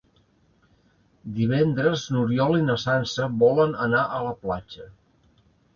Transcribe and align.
Divendres 1.41 2.07
n'Oriol 2.15 2.59
i 2.63 2.67
na 2.71 2.81
Sança 2.87 3.31
volen 3.45 3.79
anar 3.89 4.05
a 4.19 4.25
la 4.31 4.37
platja. 4.47 4.93